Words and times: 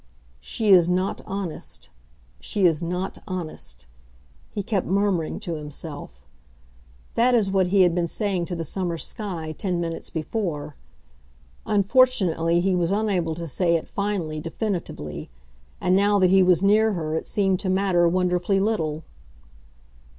"She 0.39 0.69
is 0.69 0.89
not 0.89 1.21
honest, 1.27 1.89
she 2.39 2.65
is 2.65 2.81
not 2.81 3.19
honest," 3.27 3.85
he 4.49 4.63
kept 4.63 4.87
murmuring 4.87 5.39
to 5.41 5.53
himself. 5.53 6.25
That 7.13 7.35
is 7.35 7.51
what 7.51 7.67
he 7.67 7.83
had 7.83 7.93
been 7.93 8.07
saying 8.07 8.45
to 8.45 8.55
the 8.55 8.63
summer 8.63 8.97
sky, 8.97 9.53
ten 9.55 9.79
minutes 9.79 10.09
before. 10.09 10.75
Unfortunately, 11.67 12.61
he 12.61 12.75
was 12.75 12.91
unable 12.91 13.35
to 13.35 13.45
say 13.45 13.75
it 13.75 13.87
finally, 13.87 14.39
definitively; 14.39 15.29
and 15.79 15.95
now 15.95 16.17
that 16.17 16.31
he 16.31 16.41
was 16.41 16.63
near 16.63 16.93
her 16.93 17.15
it 17.15 17.27
seemed 17.27 17.59
to 17.59 17.69
matter 17.69 18.07
wonderfully 18.07 18.59
little. 18.59 19.03